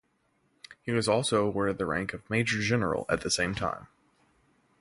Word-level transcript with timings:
He 0.81 0.91
was 0.91 1.07
also 1.07 1.45
awarded 1.45 1.77
the 1.77 1.85
rank 1.85 2.11
of 2.15 2.27
Major 2.27 2.59
General 2.59 3.05
at 3.07 3.21
the 3.21 3.29
same 3.29 3.53
time. 3.53 3.85